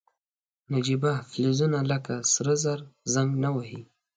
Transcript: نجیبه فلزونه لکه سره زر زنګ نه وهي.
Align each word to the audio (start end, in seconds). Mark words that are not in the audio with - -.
نجیبه 0.71 1.11
فلزونه 1.31 1.79
لکه 1.91 2.15
سره 2.33 2.53
زر 2.63 2.79
زنګ 3.13 3.29
نه 3.43 3.49
وهي. 3.55 3.81